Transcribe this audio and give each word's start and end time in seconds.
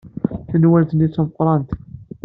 Tanwalt-nni 0.49 1.07
d 1.09 1.11
tameqrant. 1.11 1.69